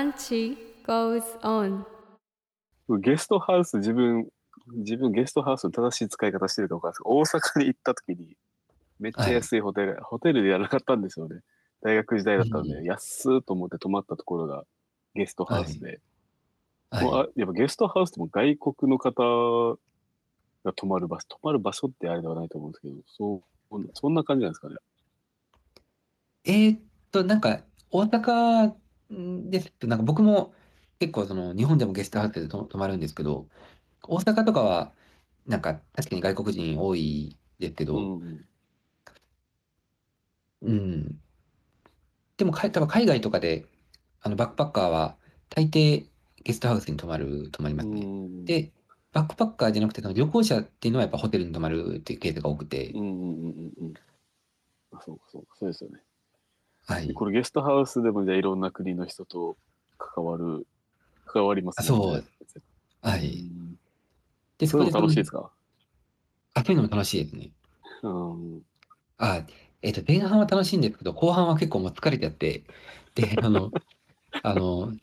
[0.00, 1.84] Lunch goes on.
[3.02, 4.28] ゲストハウス、自分、
[4.78, 8.36] 自分ゲストハウスの正しい使い方してるか分かんないですけど、大阪に行った時に、
[8.98, 11.40] めっちゃ安いホテル、ホテルでやらなかったんですよね。
[11.82, 14.64] 大学時代だったんで、うん安ーと思って泊まったところが
[15.14, 16.00] ゲストハウスで、
[16.92, 19.12] もうはあやっぱゲストハウスっても外国の方
[20.64, 24.76] が泊まる場所、泊まる場所ってあれではないと思うんですけど、そう、そんな感じなんですかね。
[26.44, 26.50] い。
[26.50, 26.80] えーっ
[27.12, 28.79] と、なんか、大阪
[29.10, 30.52] ですと、なんか僕も
[30.98, 33.46] 結構その日本でもゲストハウスでと泊まるんですけど、
[34.04, 34.92] 大阪とかは、
[35.46, 38.44] なんか確かに外国人多いですけど、うん。
[40.62, 41.20] うん。
[42.36, 43.66] でもかい、多分海外とかで、
[44.22, 45.16] あの、バックパッカーは、
[45.48, 46.06] 大抵
[46.44, 48.00] ゲストハウスに泊まる、泊まりますね。
[48.00, 48.70] うん、で、
[49.12, 53.94] バックパッカーじゃなくて、その旅行者っていうのはやっぱホテルに泊まるっていうケースが多くてう、んうんうんうんうん。
[54.92, 56.00] あ、そうかそうか、そうですよね。
[56.86, 57.16] はい。
[57.16, 59.58] これゲストハウスでもじゃあいろんな国の人と
[59.98, 60.66] 関わる、
[61.26, 62.30] 関わりますあそう
[63.02, 63.52] はうい。
[63.52, 63.76] ん
[64.58, 65.52] で、そういうの楽しいですかか？
[66.54, 67.52] あ、そういうのも楽しいですね。
[68.02, 68.62] うん。
[69.18, 69.46] あ、
[69.82, 72.64] えっと、前半は楽しいんですけど、後半は結構もう疲れちゃって、
[73.14, 73.74] で、あの、
[74.42, 74.98] あの、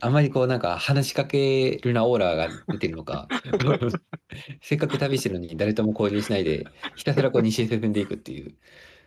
[0.00, 3.32] あまりこうなんか話しかけるなオーラが出てるのか、
[4.62, 8.56] せっかく旅してるのに誰とも交流しないで、ひたすらこう西へ進んでいくっていう、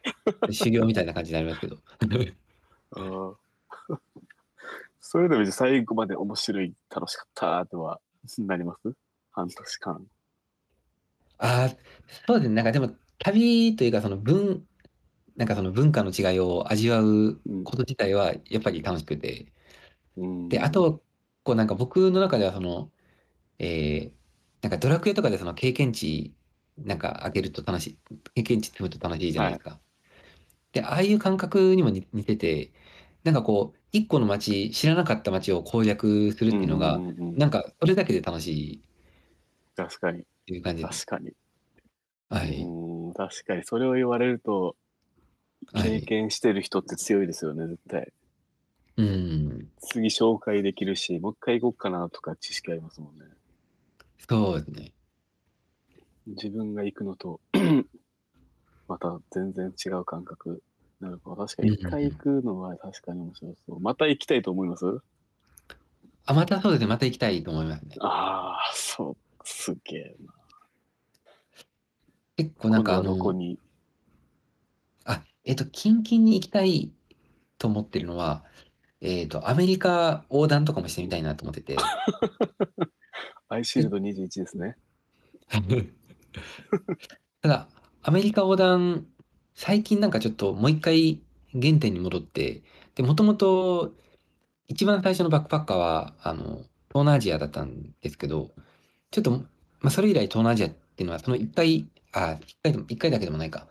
[0.52, 1.78] 修行みたいな感じになりますけど。
[2.92, 3.36] あー
[5.02, 8.00] それでも最後まで面白い、楽しかったとは
[8.38, 8.94] なります？
[9.32, 10.06] 半年間。
[11.40, 11.70] ああ、
[12.28, 12.56] そうですね。
[12.56, 14.64] なんかでも、旅というかその文、
[15.36, 17.06] なんかその文化の違いを味わう
[17.44, 19.52] うんこと自体はやっぱり楽しくて、
[20.18, 21.02] うん、で、あと、
[21.44, 22.92] こうなんか僕の中ではその、
[23.58, 24.12] えー、
[24.62, 26.36] なんかドラクエとかでその経験値
[26.78, 27.98] なんか上げると楽しい、
[28.36, 29.80] 経験値積むと楽しいじゃないですか。
[30.74, 32.72] で、ああいう感覚にも似似てて、
[33.24, 38.80] なんかこう、一個の街、知らなかった街を攻略するっていうのが、うんうんうんなんかそれだけで楽しいっ
[39.76, 41.06] 確かに、ていう感じです。
[41.06, 41.34] 確かに。
[42.30, 42.62] はい。
[42.62, 44.76] うん確かに、それを言われると、
[45.74, 46.02] はい。
[46.02, 48.12] 経験してる人って強いですよね、絶対。
[48.98, 49.70] うん。
[49.80, 53.26] 次紹介できるし、もう一回行こうかなとか知識ありますもんね。
[54.28, 54.92] そうですね。
[56.28, 57.40] 自分が行くのと、
[58.90, 60.64] また全然違う感覚。
[61.00, 61.46] なるほど。
[61.46, 63.80] 確かに一回行くのは確かに面白そう。
[63.80, 64.86] また行きたいと思います？
[66.26, 66.88] あ、またそうですね。
[66.88, 67.96] また行きたいと思いますね。
[68.02, 70.34] ああ、そう、すげえな。
[72.36, 73.60] 結構なんかあの、どこに？
[75.06, 76.92] あ、えっと、キンキンに行きたい
[77.60, 78.44] と思ってるのは、
[79.02, 81.78] えっと、アメリカ横断とかもしてみたいなと思ってて。
[83.50, 84.78] アイシールド21ですね。
[87.42, 87.70] ただ、
[88.02, 89.06] アメリカ横断、
[89.56, 91.22] 最近なんかちょっともう一回
[91.52, 92.64] 原点に戻って、
[92.96, 93.94] で、もともと
[94.68, 98.52] 一番最初のバックパッカーは、あの、東南アジアだったんですけど、
[99.12, 99.48] ちょっと、ま
[99.86, 103.68] あ、それ以来東南アジアっていうのは、その一回、あ、一回でも、一回だけでもないか。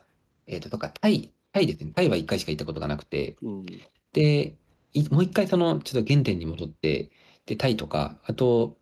[0.47, 1.93] えっと、とか、タイ、タイですね。
[1.95, 3.67] タイは一回しか行ったことがなくて、うん。
[4.13, 4.57] で、
[4.93, 7.11] いもう一回その、ちょっと原点に戻って、
[7.47, 8.77] で、タイとか、あと、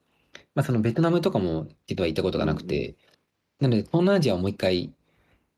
[0.54, 2.96] まあ、そのベトナムとかも実は行ったことがなくて、
[3.60, 4.94] なので、東南アジアをもう一回、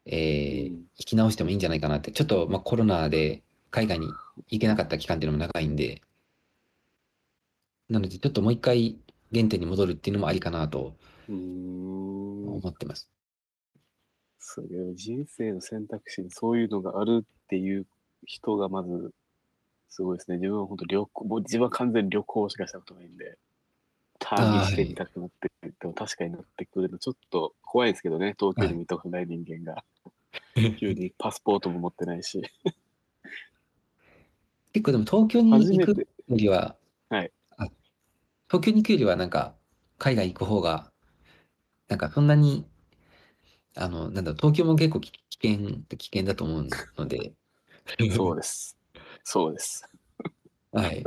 [0.09, 4.09] えーうん行き直してもいいんじゃないかなって、ちょっと、まあ、コロナで海外に
[4.49, 6.03] 行けなかった期間っていうのも長いんで、
[7.89, 8.99] なので、ちょっともう一回
[9.33, 10.95] 原点に戻るっていうのもありかなと。
[11.29, 13.09] 思ってます。
[14.41, 14.95] すげえ。
[14.95, 17.87] 人生の選択肢にそういうのがあるっていう
[18.25, 19.13] 人がまず、
[19.89, 20.39] すごいですね。
[20.39, 23.39] 自分は本当旅行、自分は完全に旅行しかしたことないんで、
[24.19, 28.34] 旅してみたくなって、でも確かになってくるのちょっと怖いですけどね。
[28.39, 29.84] 東京に見たことない人間が。
[30.79, 32.43] 急にパスポートも持ってないし。
[34.73, 36.09] 結構でも東京に行く。
[36.29, 36.77] よりは、
[37.09, 37.65] はいあ
[38.49, 39.55] 東京に行くよりはなんか
[39.99, 40.93] 海外行く方が、
[41.89, 42.67] なんかそんなに、
[43.75, 47.32] あの、なんだろう、東京も結構危危険、危険だと思うので、
[48.15, 48.76] そうです。
[49.25, 49.85] そうです。
[50.73, 51.05] はい。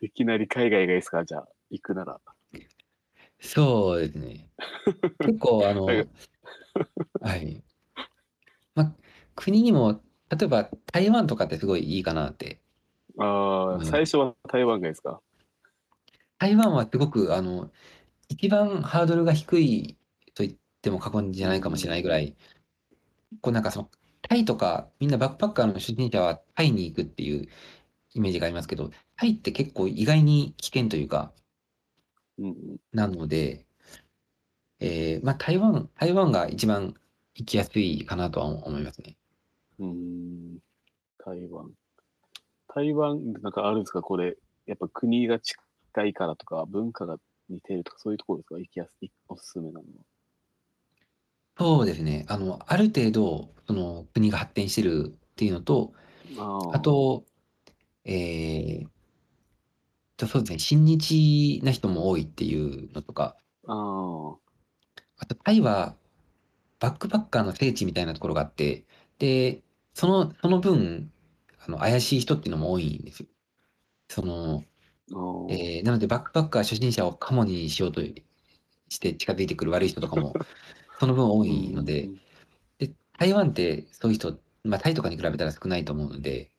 [0.00, 1.24] いきなり海外がいいですか？
[1.24, 2.20] じゃあ、行くなら。
[3.40, 4.48] そうですね。
[5.20, 6.08] 結構、あの、 はい
[7.20, 7.62] はい。
[8.74, 8.94] ま、
[9.34, 10.00] 国にも、
[10.30, 12.60] 例えば台湾とかってすごいいいかなって。
[13.18, 15.20] ああ、うん最初は台湾がいいですか？
[16.38, 17.70] 台湾はすごく、あの、
[18.28, 19.96] 一番ハードルが低い
[20.34, 22.36] と言っても過言じゃないかもしれないぐらい、
[23.40, 23.90] こうなんかその、
[24.22, 27.48] タイとか、みんなバックパッカーの初心者はタイに行くっていう
[28.18, 31.32] イメージがありますけど、タイって結構意外に危険というか、
[32.36, 32.76] うんうん。
[32.92, 33.64] なので、
[34.80, 36.94] えーまあ台湾、台湾が一番
[37.34, 39.16] 行きやすいかなとは思いますね。
[39.78, 40.58] うーん、
[41.24, 41.70] 台湾。
[42.74, 44.02] 台湾、なんかあるんですか？
[44.02, 44.36] これ、
[44.66, 45.60] やっぱ国が近
[46.06, 47.16] いからとか、文化が
[47.48, 48.58] 似てるとか、そういうところですか？
[48.58, 49.84] 行きやすい、おすすめなのは。
[51.56, 52.24] そうですね。
[52.28, 55.92] あの、ある程度、その国が発展してるっていうのと、
[56.38, 57.24] ああと、
[58.08, 58.88] えー
[60.16, 64.38] と、そうですね、親日な人も多いっていうのとか、あ、あ
[65.18, 65.96] あとタイは
[66.80, 68.86] バックパッカーの聖地みたいなところがあって、
[69.18, 69.62] で、
[69.94, 71.12] その、その分、
[71.60, 73.28] あの、怪しい人っていうのも多いんですよ。
[74.10, 74.64] その、
[75.48, 80.34] えーなのでバックパッカー初心者をカモにしようとして近づいてくる悪い人とかも、
[81.00, 82.10] その分多いので、
[82.78, 86.52] で、台湾ってそういう人、まあタイとかに比べたら少ないと思うので、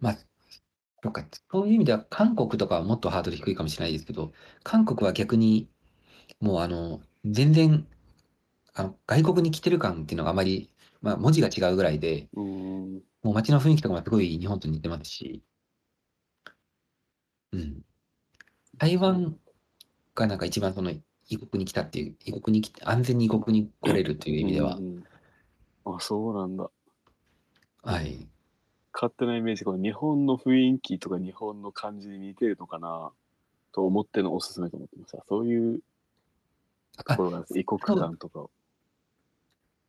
[0.00, 0.18] まあ、
[1.02, 4.32] そうか、そういう意味では韓国とかはもっとハードル低いかもしれないですけど、
[4.64, 5.70] 韓国は逆に、
[6.40, 7.88] もうあの、全然、
[8.74, 10.72] あの、外国に来てる感っていうのがあまり、
[11.02, 15.44] まあ文字が違うぐらいで、うん、もう街の雰囲気とかもすごい日本と似てますし、
[17.52, 17.84] うん。
[18.78, 19.38] 台湾
[20.14, 20.92] がなんか一番その
[21.28, 25.04] 異国に来たっていう、異国に来て、安全に異国に来れるという意味ではう、ん
[25.84, 26.70] あ、そうなんだ。
[27.82, 28.28] はい。
[28.98, 33.12] 勝手なイメージ、この日本の雰囲気とか日本の感じに似てるのかな
[33.72, 35.24] と思ってのおすすめと思ってました。
[35.28, 35.80] そういう
[37.04, 38.50] とあこ、ろが異国感とかを。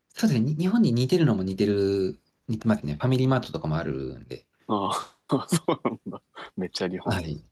[0.10, 0.42] そうですね。
[0.42, 2.20] に日本に似てるのも似てる、
[2.50, 2.96] 似てますね。
[2.96, 4.46] ファミリーマートとかもあるんで。
[4.68, 4.90] あ
[5.30, 6.22] あ、 そうなんだ。
[6.56, 7.14] めっちゃ日本。
[7.14, 7.44] はい。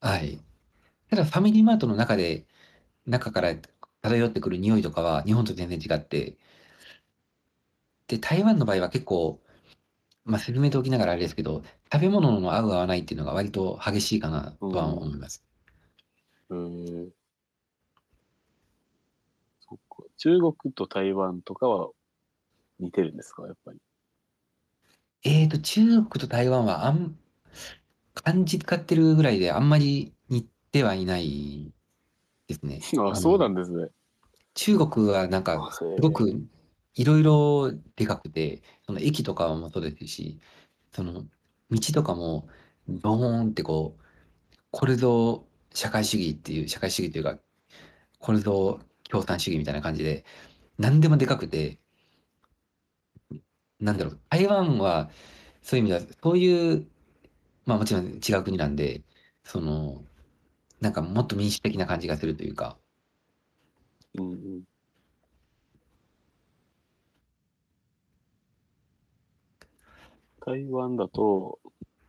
[0.00, 0.40] はい。
[1.10, 2.46] ただ、ファミリーマートの中で、
[3.06, 3.54] 中から
[4.02, 6.38] 漂ってくる匂いとかは日本と全然違って、
[8.08, 9.40] で、台湾の場合は結構、
[10.24, 11.62] まあ、説明ておきながらあれですけど、
[11.92, 15.44] 食べ物の合う合わないっていうのが割と激しいかなとは思います。
[16.50, 17.08] へえ
[19.60, 20.04] そっか。
[20.16, 21.90] 中国と台湾とかは
[22.78, 23.46] 似てるんですか？
[23.46, 23.78] やっぱり。
[25.24, 27.18] えーと、中国と台湾はあん、
[28.14, 31.72] 漢字使ってるぐらいであんまり似てはいない
[32.46, 32.80] ですね。
[32.98, 33.88] あのそうなんですね。
[34.54, 36.40] 中国はなんか、すすごく
[36.94, 40.40] いろいろでかくて、その駅とかもそうですし、
[40.92, 41.24] その
[41.70, 42.48] 道とかも
[42.88, 44.02] ドーンってこう、
[44.70, 47.38] これぞ社会主義っていう、社会主義というか、
[48.20, 48.80] これぞ
[49.10, 50.24] 共産主義みたいな感じで、
[50.78, 51.80] 何でもでかくて、
[53.80, 55.10] なんだろう、台湾は
[55.62, 56.88] そういう意味では、そういう、
[57.66, 59.04] まあもちろん違う国なんで、
[59.44, 60.04] その、
[60.80, 62.78] なんかもっと民主的な感じがするというか、
[64.14, 64.64] うんうん。
[70.44, 71.58] 台湾だと、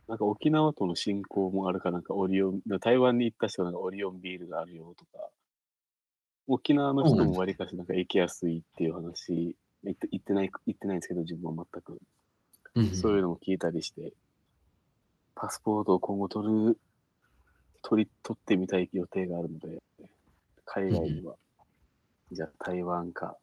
[0.08, 5.28] なんか沖縄との親交もあるかなんかオリオン、台湾に行った人はなんかオリオンビールがあるよとか、
[6.46, 11.92] 沖縄の人もわりかしなんか行きやすいっていう話、行って行ってない、行ってないんですけど、自分は全く。
[12.74, 14.12] うんそういうのも聞いたりして、
[15.34, 16.78] パスポートを今後取る、
[17.80, 19.82] 取り、取ってみたい予定があるので、
[20.66, 21.36] 海外には、
[22.32, 23.38] じゃあ台湾か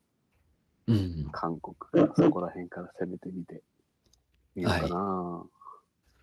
[0.87, 3.61] うん、韓国か、そこら辺から攻めてみて
[4.55, 5.43] みようかな。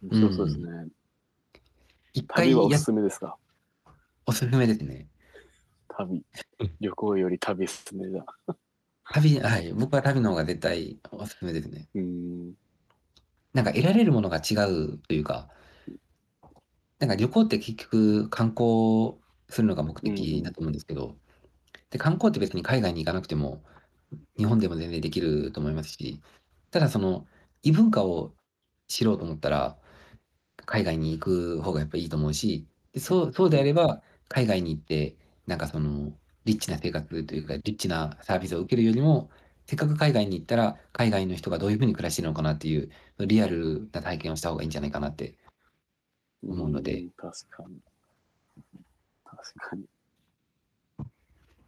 [0.02, 0.88] 面白そうですね。
[2.14, 3.36] 一回や旅はおすすめですか？
[4.26, 5.08] おすすめですね。
[5.88, 6.24] 旅。
[6.80, 8.56] 旅行より旅ですね、じゃあ。
[9.12, 9.72] 旅、はい。
[9.72, 11.88] 僕は旅の方が絶対おすすめですね。
[11.94, 12.54] うーん。
[13.52, 15.48] なんか得られるものが違うというか、
[17.00, 19.16] なんか旅行って結局観光
[19.48, 21.16] するのが目的だと思うんですけど、
[21.90, 23.64] で、観光って別に海外に行かなくても、
[24.36, 26.20] 日本でも全然できると思いますし、
[26.70, 27.26] ただその
[27.62, 28.34] 異文化を
[28.88, 29.76] 知ろうと思ったら、
[30.66, 36.12] 海外に行く方がやっぱいいと思うし、でそう、そうであれば、海外に行って、なんかその、
[36.44, 39.30] リッチな生活というか、リッチなサービスを受けるよりも、
[39.66, 45.34] せっかく海外に行ったら、海外の人がどういうふうに暮らしてるのかなっていう、リアルな体験をした方がいいんじゃないかなって。
[46.42, 47.76] 思うので確かに。
[49.24, 49.84] 確かに。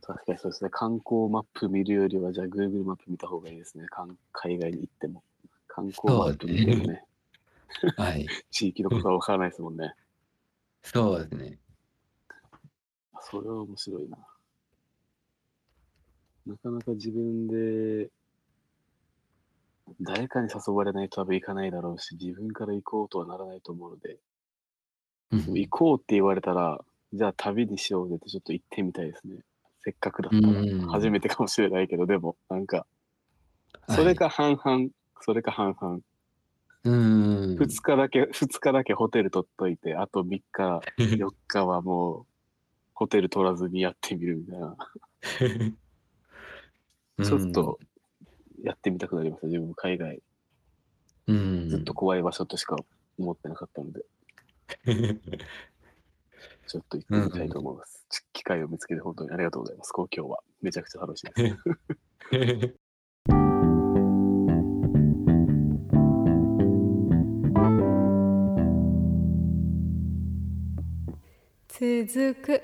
[0.01, 0.71] 確かにそうですね。
[0.71, 3.87] 観光マップ見るよりは、じゃあ Google マップ見た方がいいですね。
[4.33, 5.23] 海外に行っても。
[5.75, 7.05] 観光マップ見てもね、
[7.97, 8.27] はい。
[8.51, 9.95] 地域のことは分からないですもんね。
[10.83, 11.59] そうですね。
[13.23, 14.19] それは面白いな。
[16.45, 18.11] なかなか自分で、
[20.01, 24.19] 誰かに誘われないと多分行かないだろうし、自分から行こうとはならないと思うので、
[25.31, 29.39] うん行こうって言われたら、じゃあ旅にしようぜってちょっと行ってみたいですね。
[29.81, 30.87] せっかくだったらうん。
[30.89, 34.91] 初めてかもしれないけど、でも、なんか、はいそれか半々、
[35.23, 36.01] それか半々。
[36.85, 37.57] うん。
[37.57, 42.27] 二日だけ、二日だけホテル取っといて、あと3日、 4日はもう、
[42.95, 44.77] ホテル取らずにやってみるみたいな。
[47.25, 47.79] ちょっと、
[48.65, 50.23] やってみたくなりました、自分も海外。
[51.79, 52.77] っと怖い場所としか
[53.19, 54.05] 思ってなかったので、
[56.67, 58.05] ちょっと行ってみたいと思います。
[58.09, 59.93] ち機会を見つけて本当にありがとうございます。
[59.95, 61.57] 今日はめちゃくちゃ楽しいで
[62.71, 62.82] す。
[71.83, 72.63] 続く。